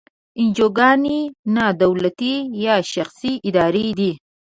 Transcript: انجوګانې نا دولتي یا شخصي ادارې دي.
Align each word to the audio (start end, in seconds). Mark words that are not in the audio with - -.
انجوګانې 0.39 1.19
نا 1.55 1.65
دولتي 1.81 2.35
یا 2.65 2.75
شخصي 2.93 3.33
ادارې 3.47 3.87
دي. 3.99 4.11